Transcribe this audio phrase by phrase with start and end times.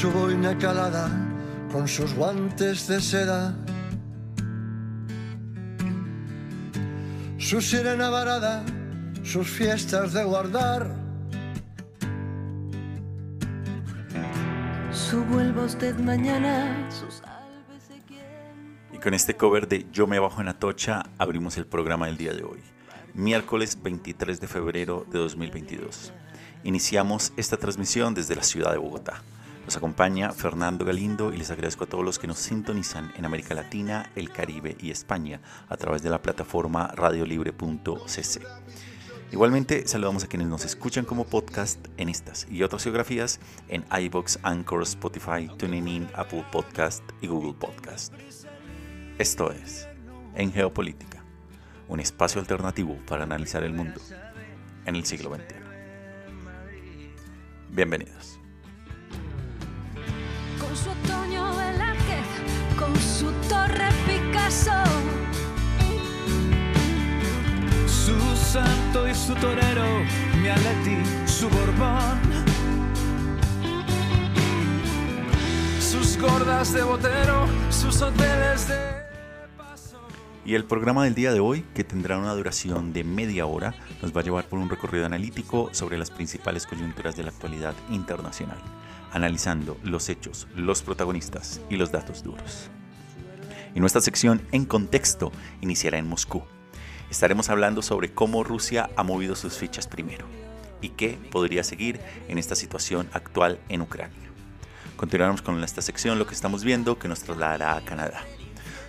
[0.00, 1.10] Su boina calada,
[1.72, 3.52] con sus guantes de seda,
[7.36, 8.64] su sirena varada,
[9.24, 10.94] sus fiestas de guardar.
[14.92, 18.78] Su vuelva usted mañana, sus sálvese quien.
[18.92, 22.34] Y con este cover de Yo me bajo en Atocha abrimos el programa del día
[22.34, 22.60] de hoy,
[23.14, 26.12] miércoles 23 de febrero de 2022.
[26.62, 29.24] Iniciamos esta transmisión desde la ciudad de Bogotá.
[29.64, 33.54] Nos acompaña Fernando Galindo y les agradezco a todos los que nos sintonizan en América
[33.54, 38.40] Latina, el Caribe y España a través de la plataforma radiolibre.cc.
[39.30, 44.38] Igualmente saludamos a quienes nos escuchan como podcast en estas y otras geografías en iBox,
[44.42, 48.14] Anchor, Spotify, TuneIn, Apple Podcast y Google Podcast.
[49.18, 49.86] Esto es
[50.34, 51.22] En Geopolítica,
[51.88, 54.00] un espacio alternativo para analizar el mundo
[54.86, 55.56] en el siglo XXI.
[57.70, 58.37] Bienvenidos.
[60.68, 62.26] Con su otoño Velázquez,
[62.78, 64.70] con su torre Picasso.
[67.86, 69.86] Su santo y su torero,
[70.42, 72.20] mi Aleti, su Borbón.
[75.80, 78.76] Sus gordas de botero, sus hoteles de
[79.56, 79.98] paso.
[80.44, 84.14] Y el programa del día de hoy, que tendrá una duración de media hora, nos
[84.14, 88.58] va a llevar por un recorrido analítico sobre las principales coyunturas de la actualidad internacional,
[89.12, 92.70] analizando los hechos, los protagonistas y los datos duros.
[93.74, 96.42] Y nuestra sección En Contexto iniciará en Moscú.
[97.10, 100.26] Estaremos hablando sobre cómo Rusia ha movido sus fichas primero
[100.80, 104.28] y qué podría seguir en esta situación actual en Ucrania.
[104.96, 108.24] Continuaremos con esta sección lo que estamos viendo que nos trasladará a Canadá.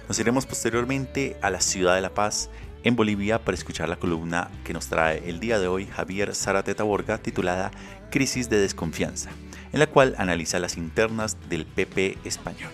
[0.07, 2.49] Nos iremos posteriormente a la ciudad de La Paz,
[2.83, 6.83] en Bolivia, para escuchar la columna que nos trae el día de hoy Javier Zarateta
[6.83, 7.69] Borga titulada
[8.09, 9.29] Crisis de desconfianza,
[9.71, 12.71] en la cual analiza las internas del PP español.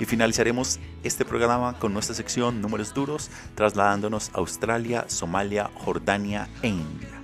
[0.00, 6.68] Y finalizaremos este programa con nuestra sección Números Duros, trasladándonos a Australia, Somalia, Jordania e
[6.68, 7.22] India.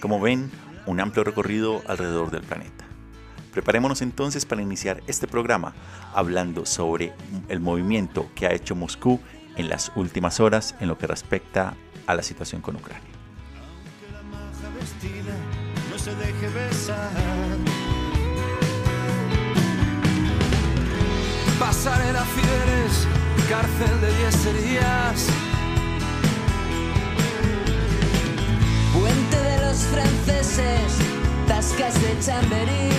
[0.00, 0.50] Como ven,
[0.86, 2.84] un amplio recorrido alrededor del planeta.
[3.52, 5.74] Preparémonos entonces para iniciar este programa
[6.14, 7.12] hablando sobre
[7.48, 9.20] el movimiento que ha hecho Moscú
[9.56, 11.74] en las últimas horas en lo que respecta
[12.06, 13.10] a la situación con Ucrania.
[21.58, 23.08] Pasarela Figueres,
[23.48, 25.26] cárcel de yeserías.
[28.92, 30.92] Puente de los franceses,
[31.48, 32.90] tascas de Chamberí.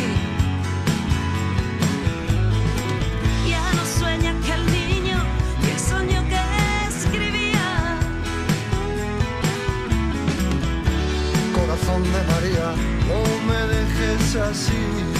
[3.47, 5.19] Ya no sueña aquel niño
[5.63, 6.41] que soñó que
[6.87, 7.99] escribía.
[11.53, 12.73] Corazón de María,
[13.07, 15.16] no me dejes así.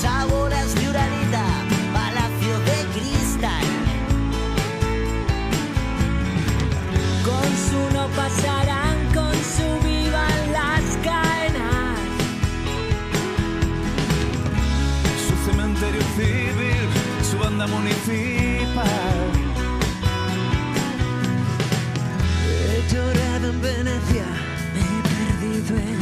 [0.00, 1.44] Chabolas de Uralita,
[1.92, 3.66] Palacio de Cristal.
[7.24, 8.69] Con su no pasarán,
[25.70, 25.99] strength.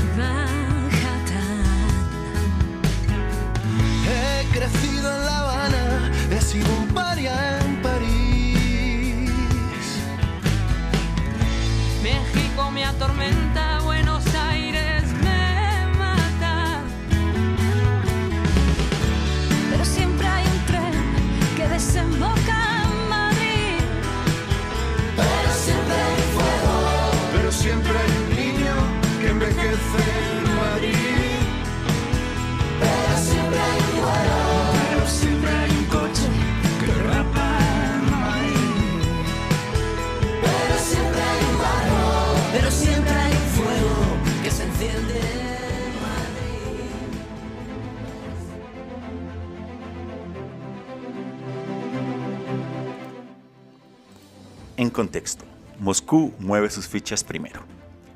[54.98, 55.44] Contexto,
[55.78, 57.60] Moscú mueve sus fichas primero.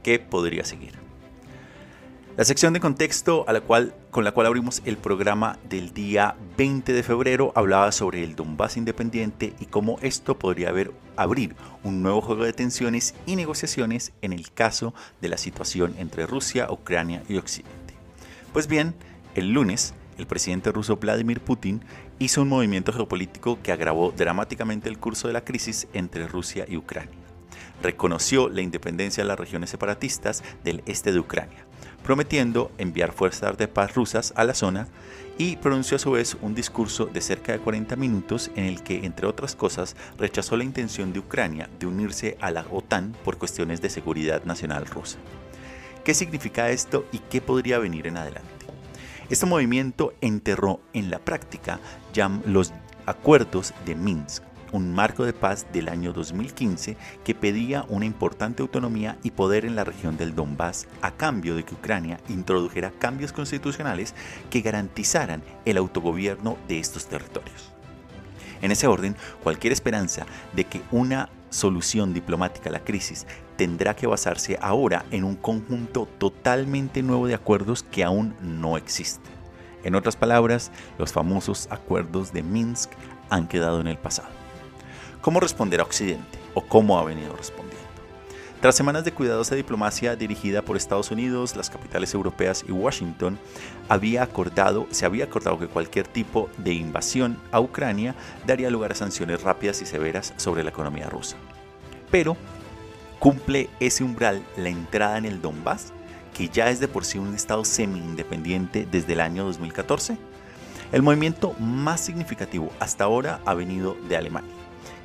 [0.02, 0.94] ¿Qué podría seguir?
[2.37, 6.34] La sección de contexto a la cual, con la cual abrimos el programa del día
[6.58, 12.02] 20 de febrero hablaba sobre el Donbass independiente y cómo esto podría haber, abrir un
[12.02, 17.23] nuevo juego de tensiones y negociaciones en el caso de la situación entre Rusia, Ucrania
[17.29, 17.94] y Occidente.
[18.52, 18.93] Pues bien,
[19.37, 21.82] el lunes, el presidente ruso Vladimir Putin
[22.19, 26.76] hizo un movimiento geopolítico que agravó dramáticamente el curso de la crisis entre Rusia y
[26.76, 27.19] Ucrania.
[27.82, 31.67] Reconoció la independencia de las regiones separatistas del este de Ucrania
[32.03, 34.88] prometiendo enviar fuerzas de paz rusas a la zona
[35.38, 39.06] y pronunció a su vez un discurso de cerca de 40 minutos en el que,
[39.06, 43.81] entre otras cosas, rechazó la intención de Ucrania de unirse a la OTAN por cuestiones
[43.81, 45.19] de seguridad nacional rusa.
[46.05, 48.62] ¿Qué significa esto y qué podría venir en adelante?
[49.32, 51.81] Este movimiento enterró en la práctica
[52.44, 52.70] los
[53.06, 54.43] acuerdos de Minsk,
[54.73, 59.75] un marco de paz del año 2015 que pedía una importante autonomía y poder en
[59.75, 64.14] la región del Donbass a cambio de que Ucrania introdujera cambios constitucionales
[64.50, 67.73] que garantizaran el autogobierno de estos territorios.
[68.61, 73.26] En ese orden, cualquier esperanza de que una solución diplomática a la crisis
[73.57, 79.33] tendrá que basarse ahora en un conjunto totalmente nuevo de acuerdos que aún no existen.
[79.85, 82.91] En otras palabras, los famosos acuerdos de Minsk
[83.31, 84.29] han quedado en el pasado.
[85.21, 86.39] ¿Cómo responder a Occidente?
[86.55, 87.83] ¿O cómo ha venido respondiendo?
[88.63, 93.37] Tras semanas de cuidadosa diplomacia dirigida por Estados Unidos, las capitales europeas y Washington,
[93.89, 98.15] había acordado, se había acordado que cualquier tipo de invasión a Ucrania
[98.47, 101.37] daría lugar a sanciones rápidas y severas sobre la economía rusa.
[102.13, 102.37] Pero,
[103.23, 105.93] ¿cumple ese umbral la entrada en el Donbass,
[106.35, 110.19] que ya es de por sí un estado semi-independiente desde el año 2014?
[110.91, 114.51] El movimiento más significativo hasta ahora ha venido de Alemania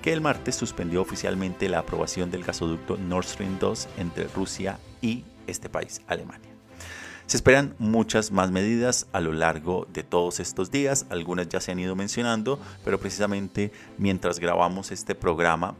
[0.01, 5.23] que el martes suspendió oficialmente la aprobación del gasoducto Nord Stream 2 entre Rusia y
[5.45, 6.49] este país, Alemania.
[7.27, 11.71] Se esperan muchas más medidas a lo largo de todos estos días, algunas ya se
[11.71, 15.75] han ido mencionando, pero precisamente mientras grabamos este programa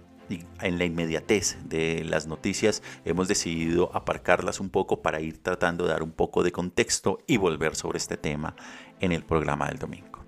[0.61, 5.91] en la inmediatez de las noticias hemos decidido aparcarlas un poco para ir tratando de
[5.91, 8.55] dar un poco de contexto y volver sobre este tema
[8.99, 10.25] en el programa del domingo.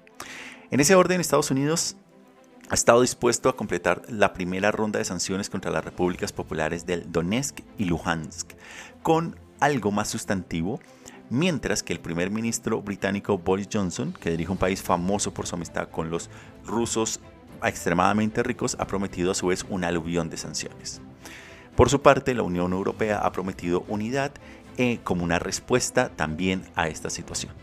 [0.72, 1.96] En ese orden, Estados Unidos
[2.69, 7.12] ha estado dispuesto a completar la primera ronda de sanciones contra las repúblicas populares del
[7.12, 8.52] Donetsk y Luhansk,
[9.02, 10.80] con algo más sustantivo,
[11.31, 15.56] mientras que el primer ministro británico Boris Johnson, que dirige un país famoso por su
[15.56, 16.30] amistad con los
[16.63, 17.19] rusos
[17.68, 21.02] extremadamente ricos, ha prometido a su vez un aluvión de sanciones.
[21.76, 24.32] Por su parte, la Unión Europea ha prometido unidad
[24.78, 27.54] eh, como una respuesta también a esta situación.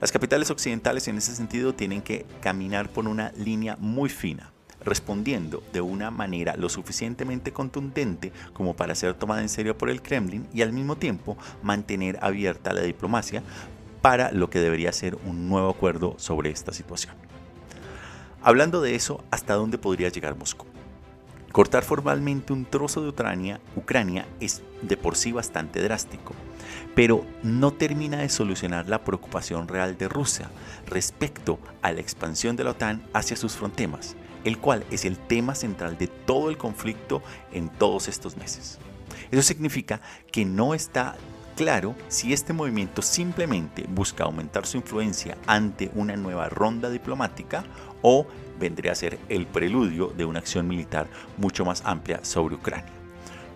[0.00, 4.52] Las capitales occidentales en ese sentido tienen que caminar por una línea muy fina,
[4.82, 10.00] respondiendo de una manera lo suficientemente contundente como para ser tomada en serio por el
[10.00, 13.42] Kremlin y al mismo tiempo mantener abierta la diplomacia
[14.00, 17.29] para lo que debería ser un nuevo acuerdo sobre esta situación.
[18.42, 20.64] Hablando de eso, ¿hasta dónde podría llegar Moscú?
[21.52, 26.32] Cortar formalmente un trozo de Ucrania, Ucrania es de por sí bastante drástico,
[26.94, 30.48] pero no termina de solucionar la preocupación real de Rusia
[30.86, 35.54] respecto a la expansión de la OTAN hacia sus fronteras, el cual es el tema
[35.54, 37.22] central de todo el conflicto
[37.52, 38.78] en todos estos meses.
[39.30, 40.00] Eso significa
[40.32, 41.14] que no está
[41.56, 47.64] claro si este movimiento simplemente busca aumentar su influencia ante una nueva ronda diplomática
[48.02, 48.26] o
[48.58, 52.92] vendría a ser el preludio de una acción militar mucho más amplia sobre Ucrania.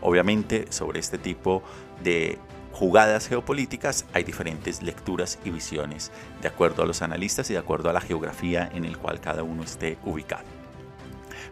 [0.00, 1.62] Obviamente sobre este tipo
[2.02, 2.38] de
[2.72, 6.10] jugadas geopolíticas hay diferentes lecturas y visiones
[6.42, 9.44] de acuerdo a los analistas y de acuerdo a la geografía en el cual cada
[9.44, 10.44] uno esté ubicado.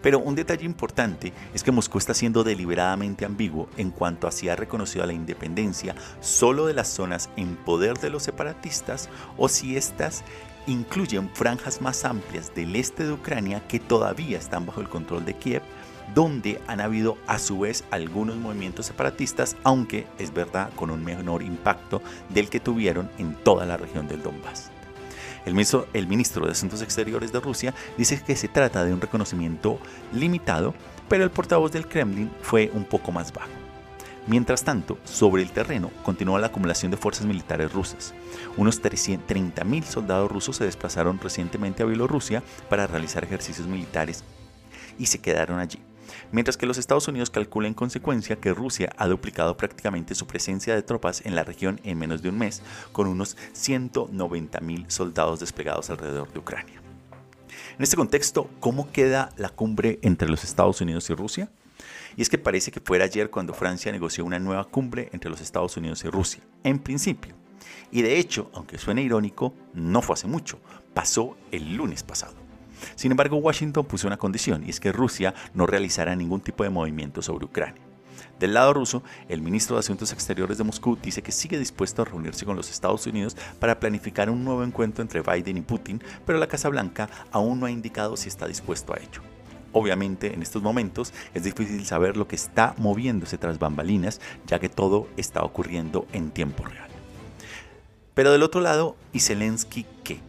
[0.02, 4.48] Pero un detalle importante es que Moscú está siendo deliberadamente ambiguo en cuanto a si
[4.48, 9.76] ha reconocido la independencia solo de las zonas en poder de los separatistas o si
[9.76, 10.24] éstas
[10.66, 15.34] incluyen franjas más amplias del este de Ucrania que todavía están bajo el control de
[15.34, 15.62] Kiev,
[16.14, 21.42] donde han habido a su vez algunos movimientos separatistas, aunque es verdad con un menor
[21.42, 24.70] impacto del que tuvieron en toda la región del Donbass.
[25.44, 29.00] El ministro, el ministro de Asuntos Exteriores de Rusia dice que se trata de un
[29.00, 29.78] reconocimiento
[30.12, 30.74] limitado,
[31.08, 33.50] pero el portavoz del Kremlin fue un poco más bajo.
[34.26, 38.14] Mientras tanto, sobre el terreno continúa la acumulación de fuerzas militares rusas.
[38.56, 44.22] Unos 30.000 soldados rusos se desplazaron recientemente a Bielorrusia para realizar ejercicios militares
[44.96, 45.80] y se quedaron allí.
[46.30, 50.74] Mientras que los Estados Unidos calculan en consecuencia que Rusia ha duplicado prácticamente su presencia
[50.74, 52.62] de tropas en la región en menos de un mes,
[52.92, 56.80] con unos 190.000 soldados desplegados alrededor de Ucrania.
[57.76, 61.50] En este contexto, ¿cómo queda la cumbre entre los Estados Unidos y Rusia?
[62.16, 65.40] Y es que parece que fuera ayer cuando Francia negoció una nueva cumbre entre los
[65.40, 67.34] Estados Unidos y Rusia, en principio.
[67.90, 70.58] Y de hecho, aunque suene irónico, no fue hace mucho,
[70.94, 72.34] pasó el lunes pasado.
[72.96, 76.70] Sin embargo, Washington puso una condición y es que Rusia no realizara ningún tipo de
[76.70, 77.82] movimiento sobre Ucrania.
[78.38, 82.04] Del lado ruso, el ministro de Asuntos Exteriores de Moscú dice que sigue dispuesto a
[82.04, 86.38] reunirse con los Estados Unidos para planificar un nuevo encuentro entre Biden y Putin, pero
[86.38, 89.22] la Casa Blanca aún no ha indicado si está dispuesto a ello.
[89.72, 94.68] Obviamente en estos momentos es difícil saber lo que está moviéndose tras bambalinas, ya que
[94.68, 96.90] todo está ocurriendo en tiempo real.
[98.14, 100.20] Pero del otro lado, ¿y Zelensky qué?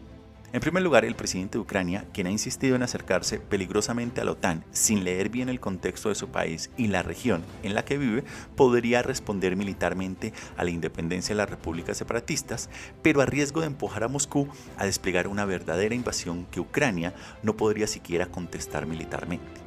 [0.54, 4.30] En primer lugar, el presidente de Ucrania, quien ha insistido en acercarse peligrosamente a la
[4.30, 7.98] OTAN sin leer bien el contexto de su país y la región en la que
[7.98, 8.22] vive,
[8.54, 12.70] podría responder militarmente a la independencia de las repúblicas separatistas,
[13.02, 14.46] pero a riesgo de empujar a Moscú
[14.78, 19.60] a desplegar una verdadera invasión que Ucrania no podría siquiera contestar militarmente.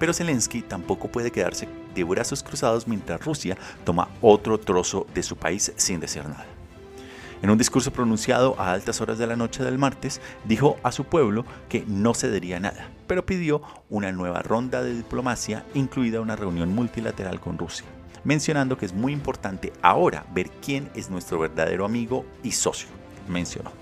[0.00, 5.36] Pero Zelensky tampoco puede quedarse de brazos cruzados mientras Rusia toma otro trozo de su
[5.36, 6.53] país sin decir nada.
[7.44, 11.04] En un discurso pronunciado a altas horas de la noche del martes, dijo a su
[11.04, 13.60] pueblo que no cedería nada, pero pidió
[13.90, 17.84] una nueva ronda de diplomacia, incluida una reunión multilateral con Rusia,
[18.24, 22.88] mencionando que es muy importante ahora ver quién es nuestro verdadero amigo y socio,
[23.28, 23.72] mencionó.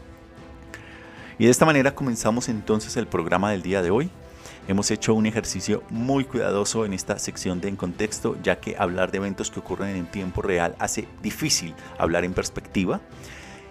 [1.38, 4.10] Y de esta manera comenzamos entonces el programa del día de hoy.
[4.66, 9.12] Hemos hecho un ejercicio muy cuidadoso en esta sección de En Contexto, ya que hablar
[9.12, 13.00] de eventos que ocurren en tiempo real hace difícil hablar en perspectiva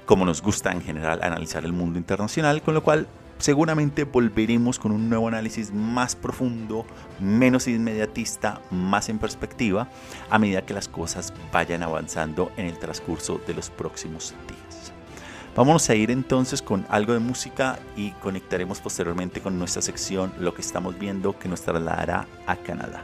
[0.05, 3.07] como nos gusta en general analizar el mundo internacional, con lo cual
[3.41, 6.85] seguramente volveremos con un nuevo análisis más profundo,
[7.19, 9.89] menos inmediatista, más en perspectiva,
[10.29, 14.93] a medida que las cosas vayan avanzando en el transcurso de los próximos días.
[15.55, 20.53] Vamos a ir entonces con algo de música y conectaremos posteriormente con nuestra sección Lo
[20.53, 23.03] que estamos viendo que nos trasladará a Canadá.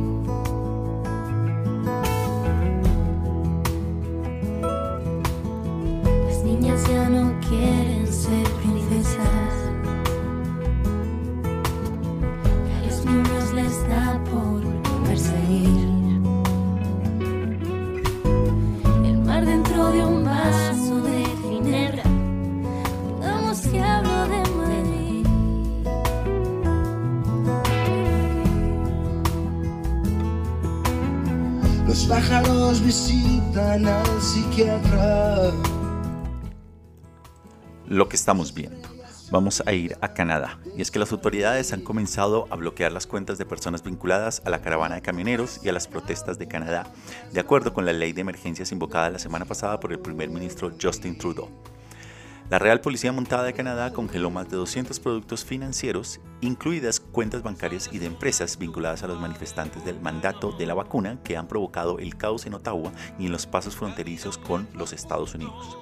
[32.11, 35.53] pájaros visitan al psiquiatra.
[37.87, 38.89] lo que estamos viendo.
[39.31, 40.59] Vamos a ir a Canadá.
[40.77, 44.49] Y es que las autoridades han comenzado a bloquear las cuentas de personas vinculadas a
[44.49, 46.85] la caravana de camioneros y a las protestas de Canadá,
[47.31, 50.71] de acuerdo con la ley de emergencias invocada la semana pasada por el primer ministro
[50.81, 51.49] Justin Trudeau.
[52.51, 57.89] La Real Policía Montada de Canadá congeló más de 200 productos financieros, incluidas cuentas bancarias
[57.93, 61.97] y de empresas vinculadas a los manifestantes del mandato de la vacuna que han provocado
[61.99, 65.77] el caos en Ottawa y en los pasos fronterizos con los Estados Unidos.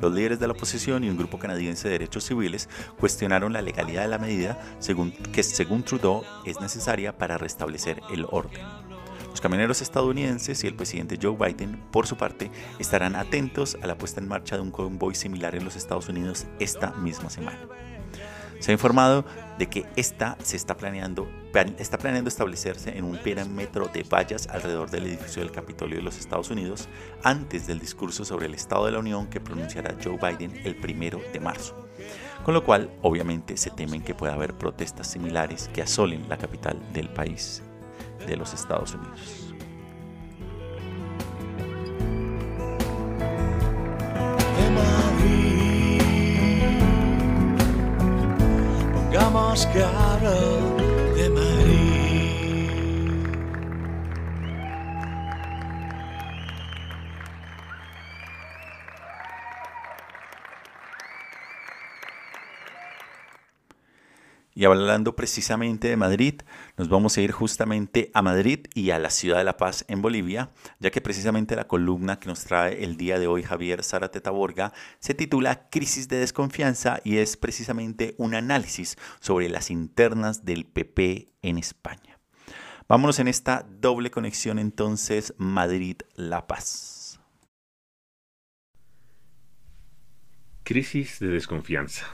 [0.00, 2.68] Los líderes de la oposición y un grupo canadiense de derechos civiles
[3.00, 8.26] cuestionaron la legalidad de la medida según, que según Trudeau es necesaria para restablecer el
[8.30, 8.62] orden.
[9.46, 12.50] Camioneros estadounidenses y el presidente Joe Biden, por su parte,
[12.80, 16.46] estarán atentos a la puesta en marcha de un convoy similar en los Estados Unidos
[16.58, 17.60] esta misma semana.
[18.58, 19.24] Se ha informado
[19.56, 24.48] de que esta se está planeando, plan- está planeando establecerse en un perímetro de vallas
[24.48, 26.88] alrededor del edificio del Capitolio de los Estados Unidos
[27.22, 31.20] antes del discurso sobre el Estado de la Unión que pronunciará Joe Biden el primero
[31.32, 31.86] de marzo.
[32.42, 36.82] Con lo cual, obviamente, se temen que pueda haber protestas similares que asolen la capital
[36.92, 37.62] del país
[38.26, 39.54] de los Estados Unidos.
[48.92, 49.66] Pongamos.
[64.56, 66.40] Y hablando precisamente de Madrid,
[66.78, 70.00] nos vamos a ir justamente a Madrid y a la ciudad de La Paz en
[70.00, 74.30] Bolivia, ya que precisamente la columna que nos trae el día de hoy Javier Zarateta
[74.30, 80.64] Borga se titula Crisis de desconfianza y es precisamente un análisis sobre las internas del
[80.64, 82.18] PP en España.
[82.88, 87.20] Vámonos en esta doble conexión entonces Madrid-La Paz.
[90.64, 92.06] Crisis de desconfianza.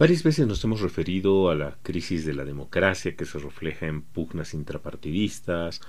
[0.00, 4.00] Varias veces nos hemos referido a la crisis de la democracia que se refleja en
[4.00, 5.82] pugnas intrapartidistas,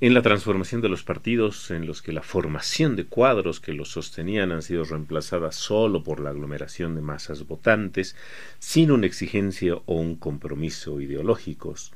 [0.00, 3.90] en la transformación de los partidos en los que la formación de cuadros que los
[3.90, 8.16] sostenían han sido reemplazadas solo por la aglomeración de masas votantes,
[8.58, 11.92] sin una exigencia o un compromiso ideológicos,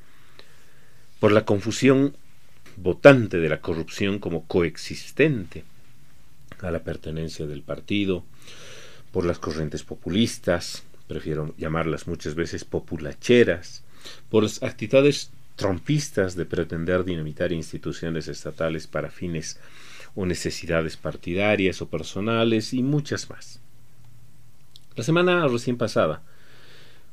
[1.20, 2.18] por la confusión
[2.76, 5.64] votante de la corrupción como coexistente
[6.60, 8.24] a la pertenencia del partido,
[9.10, 13.84] por las corrientes populistas, prefiero llamarlas muchas veces populacheras,
[14.30, 19.58] por las actitudes trompistas de pretender dinamitar instituciones estatales para fines
[20.14, 23.60] o necesidades partidarias o personales y muchas más.
[24.94, 26.22] La semana recién pasada,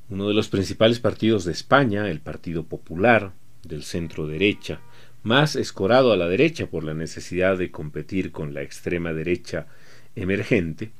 [0.09, 3.33] uno de los principales partidos de España, el Partido Popular,
[3.63, 4.79] del centro derecha,
[5.23, 9.67] más escorado a la derecha por la necesidad de competir con la extrema derecha
[10.15, 10.91] emergente,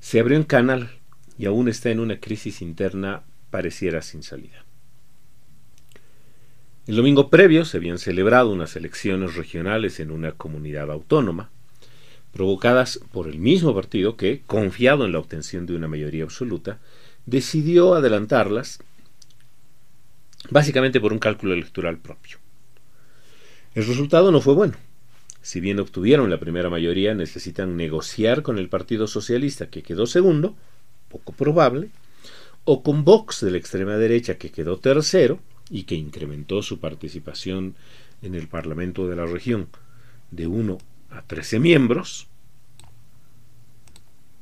[0.00, 0.90] se abrió en canal
[1.38, 4.64] y aún está en una crisis interna pareciera sin salida.
[6.86, 11.50] El domingo previo se habían celebrado unas elecciones regionales en una comunidad autónoma,
[12.32, 16.78] provocadas por el mismo partido que, confiado en la obtención de una mayoría absoluta,
[17.26, 18.80] decidió adelantarlas
[20.50, 22.38] básicamente por un cálculo electoral propio.
[23.74, 24.74] El resultado no fue bueno.
[25.40, 30.56] Si bien obtuvieron la primera mayoría, necesitan negociar con el Partido Socialista, que quedó segundo,
[31.14, 31.90] poco probable,
[32.64, 35.38] o con Vox de la extrema derecha que quedó tercero
[35.70, 37.76] y que incrementó su participación
[38.20, 39.68] en el Parlamento de la región
[40.32, 40.78] de 1
[41.10, 42.26] a 13 miembros,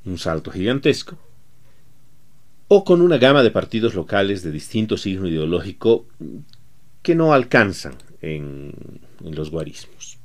[0.06, 1.18] un salto gigantesco,
[2.68, 6.06] o con una gama de partidos locales de distinto signo ideológico
[7.02, 8.72] que no alcanzan en,
[9.22, 10.21] en los guarismos.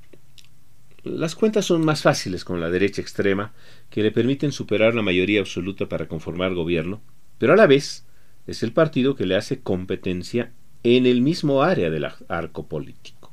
[1.08, 3.54] Las cuentas son más fáciles con la derecha extrema,
[3.90, 7.02] que le permiten superar la mayoría absoluta para conformar gobierno,
[7.38, 8.06] pero a la vez
[8.46, 10.52] es el partido que le hace competencia
[10.84, 13.32] en el mismo área del arco político.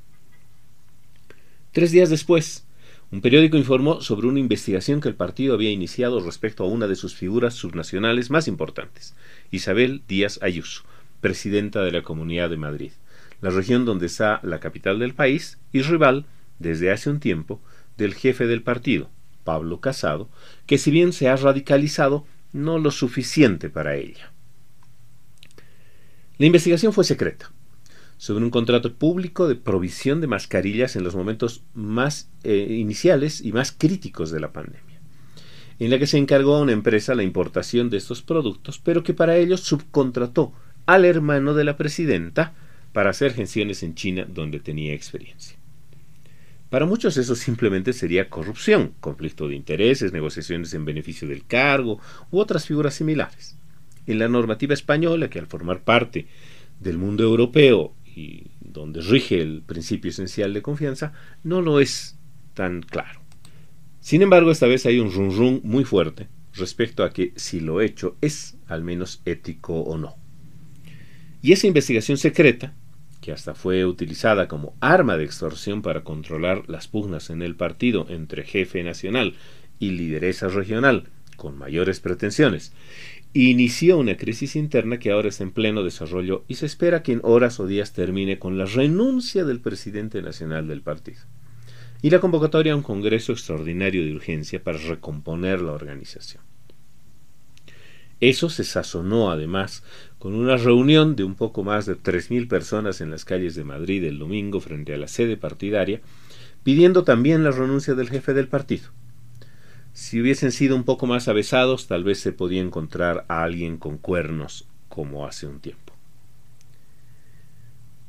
[1.73, 2.65] Tres días después,
[3.11, 6.97] un periódico informó sobre una investigación que el partido había iniciado respecto a una de
[6.97, 9.15] sus figuras subnacionales más importantes,
[9.51, 10.85] Isabel Díaz Ayuso,
[11.21, 12.93] presidenta de la Comunidad de Madrid,
[13.41, 16.27] la región donde está la capital del país y rival
[16.59, 17.61] desde hace un tiempo
[17.97, 19.11] del jefe del partido,
[19.45, 20.29] Pablo Casado,
[20.67, 24.33] que si bien se ha radicalizado, no lo suficiente para ella.
[26.38, 27.53] La investigación fue secreta,
[28.17, 33.53] sobre un contrato público de provisión de mascarillas en los momentos más eh, iniciales y
[33.53, 35.01] más críticos de la pandemia,
[35.79, 39.14] en la que se encargó a una empresa la importación de estos productos, pero que
[39.14, 40.53] para ello subcontrató
[40.87, 42.55] al hermano de la presidenta
[42.93, 45.59] para hacer gestiones en China donde tenía experiencia.
[46.75, 52.01] Para muchos eso simplemente sería corrupción, conflicto de intereses, negociaciones en beneficio del cargo
[52.33, 53.57] u otras figuras similares.
[54.09, 56.27] En la normativa española, que al formar parte
[56.81, 61.13] del mundo europeo y donde rige el principio esencial de confianza,
[61.45, 62.19] no lo es
[62.55, 63.21] tan claro.
[64.01, 67.83] Sin embargo, esta vez hay un run run muy fuerte respecto a que si lo
[67.83, 70.17] hecho es al menos ético o no.
[71.41, 72.75] Y esa investigación secreta
[73.25, 78.05] que hasta fue utilizada como arma de extorsión para controlar las pugnas en el partido
[78.11, 79.33] entre jefe nacional
[79.79, 81.05] y lideresa regional
[81.39, 82.75] con mayores pretensiones,
[83.33, 87.21] inició una crisis interna que ahora está en pleno desarrollo y se espera que en
[87.23, 91.23] horas o días termine con la renuncia del presidente nacional del partido
[92.03, 96.43] y la convocatoria a un Congreso extraordinario de urgencia para recomponer la organización.
[98.31, 99.83] Eso se sazonó además
[100.19, 104.03] con una reunión de un poco más de 3.000 personas en las calles de Madrid
[104.03, 106.01] el domingo frente a la sede partidaria,
[106.63, 108.89] pidiendo también la renuncia del jefe del partido.
[109.93, 113.99] Si hubiesen sido un poco más avesados, tal vez se podía encontrar a alguien con
[113.99, 115.93] cuernos, como hace un tiempo.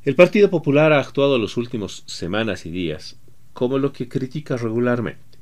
[0.02, 3.18] El Partido Popular ha actuado los últimos semanas y días
[3.52, 5.35] como lo que critica regularmente,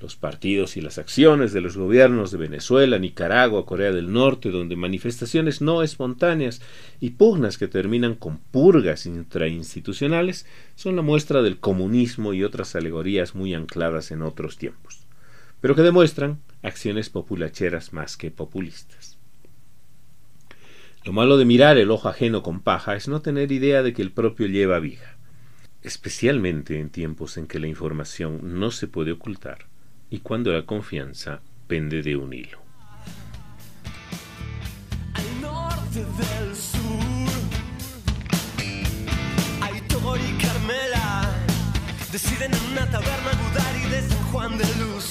[0.00, 4.74] Los partidos y las acciones de los gobiernos de Venezuela, Nicaragua, Corea del Norte, donde
[4.74, 6.60] manifestaciones no espontáneas
[7.00, 13.36] y pugnas que terminan con purgas intrainstitucionales, son la muestra del comunismo y otras alegorías
[13.36, 15.06] muy ancladas en otros tiempos,
[15.60, 19.16] pero que demuestran acciones populacheras más que populistas.
[21.04, 24.02] Lo malo de mirar el ojo ajeno con paja es no tener idea de que
[24.02, 25.18] el propio lleva viga,
[25.82, 29.72] especialmente en tiempos en que la información no se puede ocultar
[30.14, 32.58] y cuando la confianza pende de un hilo.
[35.12, 37.32] Al norte del sur,
[39.60, 41.28] Aitor y Carmela
[42.12, 45.06] deciden en una taberna Gudari de San Juan de Luz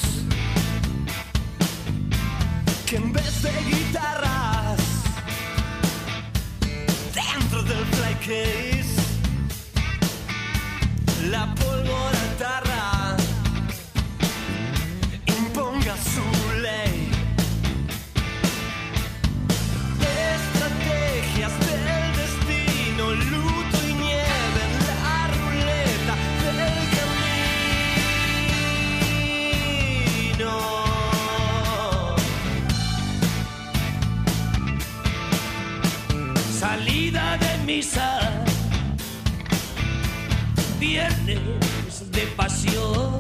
[2.85, 4.79] que en vez de guitarras
[7.13, 9.01] dentro del fly case
[11.29, 12.82] la pólvora tarra
[40.79, 43.17] Viernes de pasión,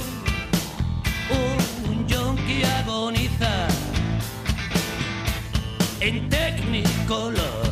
[1.89, 3.67] un yonki agoniza.
[6.01, 7.67] En Technicolor,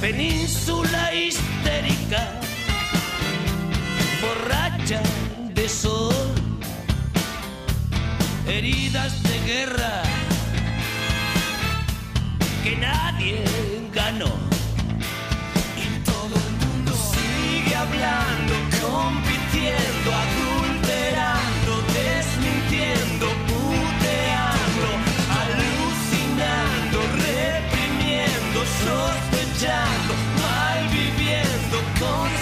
[0.00, 2.40] península histérica,
[4.22, 5.02] borracha
[5.54, 6.14] de sol,
[8.46, 10.02] heridas de guerra
[12.62, 14.30] que nadie ganó.
[15.76, 24.88] Y todo el mundo sigue hablando, compitiendo, adulterando, desmintiendo, puteando,
[25.42, 32.39] alucinando, reprimiendo, sospechando, malviviendo, conspirando.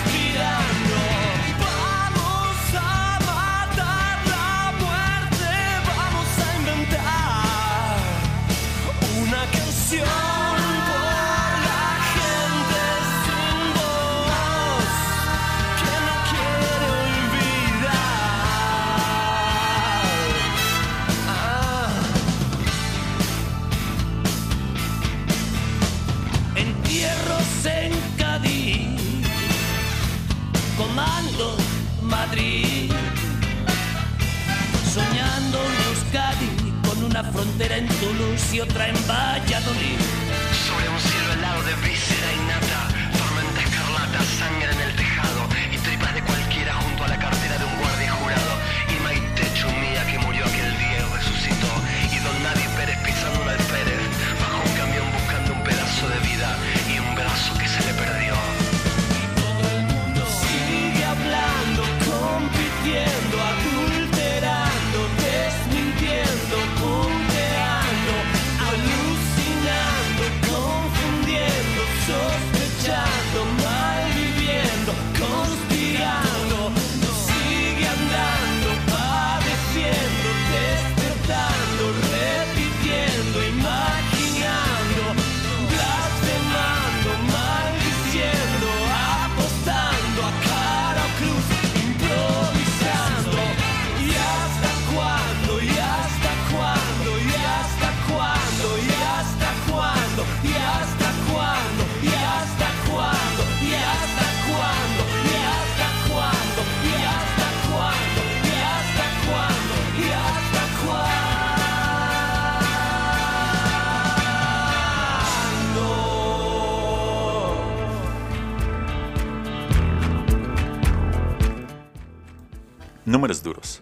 [123.08, 123.80] Números duros.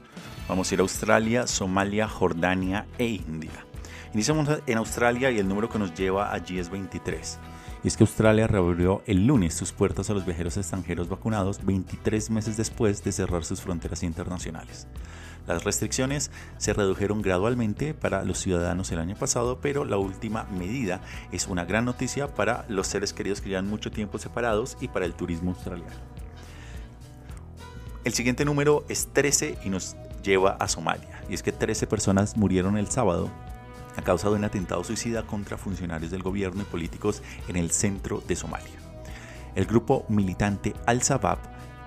[0.48, 3.66] Vamos a ir a Australia, Somalia, Jordania e India.
[4.14, 7.40] Iniciamos en Australia y el número que nos lleva allí es 23.
[7.82, 12.30] Y es que Australia reabrió el lunes sus puertas a los viajeros extranjeros vacunados 23
[12.30, 14.86] meses después de cerrar sus fronteras internacionales.
[15.48, 21.00] Las restricciones se redujeron gradualmente para los ciudadanos el año pasado, pero la última medida
[21.32, 25.04] es una gran noticia para los seres queridos que llevan mucho tiempo separados y para
[25.04, 26.25] el turismo australiano.
[28.06, 31.24] El siguiente número es 13 y nos lleva a Somalia.
[31.28, 33.28] Y es que 13 personas murieron el sábado
[33.96, 38.22] a causa de un atentado suicida contra funcionarios del gobierno y políticos en el centro
[38.28, 38.78] de Somalia.
[39.56, 41.38] El grupo militante Al-Shabaab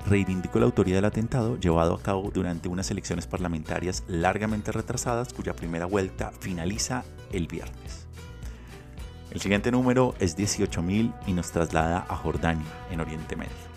[0.08, 5.56] reivindicó la autoría del atentado llevado a cabo durante unas elecciones parlamentarias largamente retrasadas cuya
[5.56, 8.08] primera vuelta finaliza el viernes.
[9.32, 13.69] El siguiente número es 18.000 y nos traslada a Jordania, en Oriente Medio.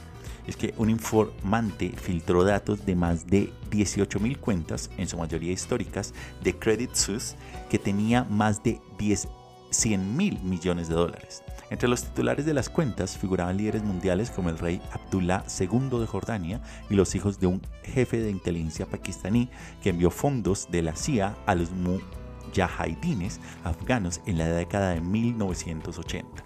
[0.46, 6.14] Es que un informante filtró datos de más de 18.000 cuentas, en su mayoría históricas,
[6.42, 7.36] de Credit Suisse
[7.70, 9.28] que tenía más de 10,
[9.72, 11.42] 100 mil millones de dólares.
[11.70, 16.06] Entre los titulares de las cuentas figuraban líderes mundiales como el rey Abdullah II de
[16.06, 19.48] Jordania y los hijos de un jefe de inteligencia pakistaní
[19.82, 26.44] que envió fondos de la CIA a los mujahidines afganos en la década de 1980.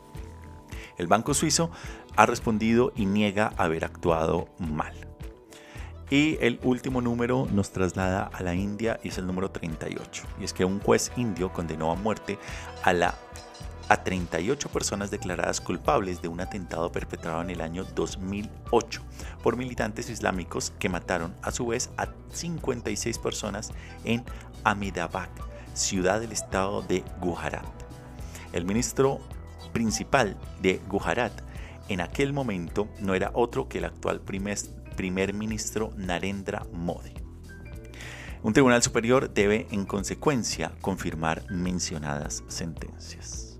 [0.96, 1.70] El banco suizo
[2.16, 4.94] ha respondido y niega haber actuado mal.
[6.08, 10.24] Y el último número nos traslada a la India y es el número 38.
[10.40, 12.38] Y es que un juez indio condenó a muerte
[12.84, 13.16] a, la,
[13.88, 19.02] a 38 personas declaradas culpables de un atentado perpetrado en el año 2008
[19.42, 23.72] por militantes islámicos que mataron a su vez a 56 personas
[24.04, 24.24] en
[24.62, 25.28] Ahmedabad,
[25.74, 27.66] ciudad del estado de Gujarat.
[28.52, 29.18] El ministro
[29.72, 31.45] principal de Gujarat
[31.88, 37.12] en aquel momento no era otro que el actual primer, ministro Narendra Modi.
[38.42, 43.55] Un tribunal superior debe en consecuencia confirmar mencionadas sentencias.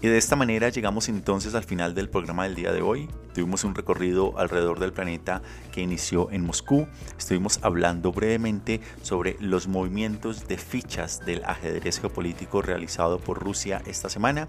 [0.00, 3.08] Y de esta manera llegamos entonces al final del programa del día de hoy.
[3.34, 6.86] Tuvimos un recorrido alrededor del planeta que inició en Moscú.
[7.18, 14.08] Estuvimos hablando brevemente sobre los movimientos de fichas del ajedrez geopolítico realizado por Rusia esta
[14.08, 14.46] semana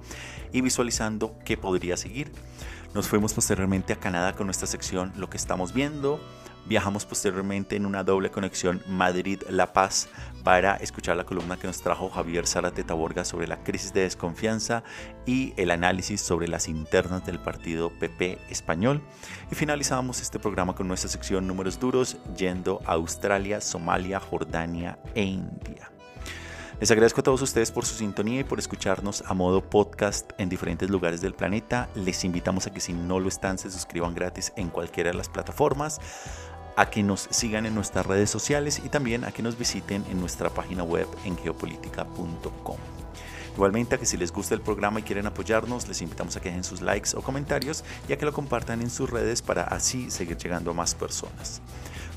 [0.53, 2.31] y visualizando qué podría seguir.
[2.93, 6.19] Nos fuimos posteriormente a Canadá con nuestra sección Lo que estamos viendo.
[6.67, 10.09] Viajamos posteriormente en una doble conexión Madrid-La Paz
[10.43, 14.83] para escuchar la columna que nos trajo Javier Zárate Taborga sobre la crisis de desconfianza
[15.25, 19.01] y el análisis sobre las internas del partido PP español.
[19.51, 25.23] Y finalizamos este programa con nuestra sección Números Duros yendo a Australia, Somalia, Jordania e
[25.23, 25.91] India.
[26.79, 30.47] Les agradezco a todos ustedes por su sintonía y por escucharnos a modo podcast en
[30.47, 31.89] diferentes lugares del planeta.
[31.93, 35.27] Les invitamos a que si no lo están se suscriban gratis en cualquiera de las
[35.27, 35.99] plataformas
[36.79, 40.21] a que nos sigan en nuestras redes sociales y también a que nos visiten en
[40.21, 42.77] nuestra página web en geopolítica.com.
[43.53, 46.47] Igualmente a que si les gusta el programa y quieren apoyarnos, les invitamos a que
[46.47, 50.09] dejen sus likes o comentarios y a que lo compartan en sus redes para así
[50.09, 51.61] seguir llegando a más personas.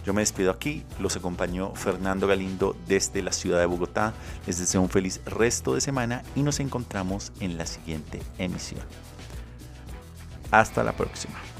[0.06, 4.14] Yo me despido aquí, los acompañó Fernando Galindo desde la ciudad de Bogotá.
[4.46, 8.82] Les deseo un feliz resto de semana y nos encontramos en la siguiente emisión.
[10.52, 11.51] Hasta la próxima.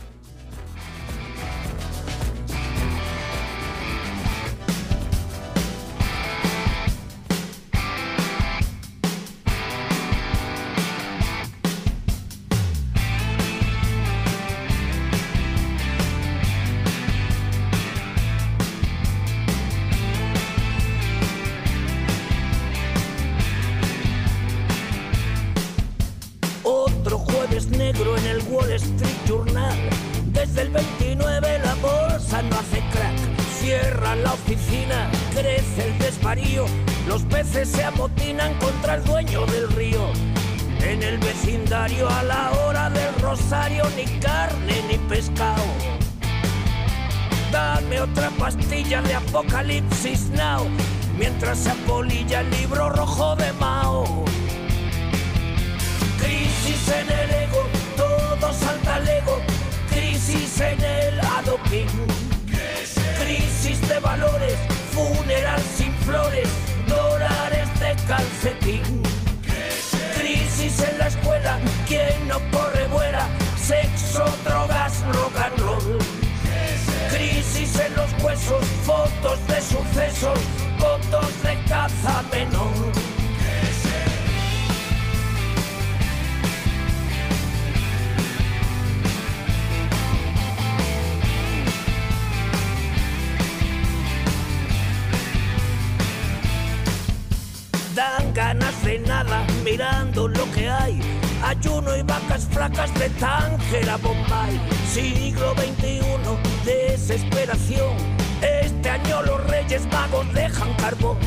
[37.06, 40.12] Los peces se amotinan contra el dueño del río.
[40.80, 45.62] En el vecindario a la hora del rosario ni carne ni pescado.
[47.50, 50.66] Dame otra pastilla de Apocalipsis Now
[51.18, 54.24] mientras se apolilla el libro rojo de Mao.
[56.18, 57.21] Crisis en el
[98.98, 101.00] nada mirando lo que hay.
[101.44, 104.60] Ayuno y vacas flacas de Tánger a Bombay.
[104.90, 106.00] Siglo XXI,
[106.64, 107.96] desesperación.
[108.40, 111.18] Este año los reyes magos dejan carbón.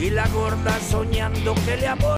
[0.00, 1.98] Y la gorda soñando que le aborda.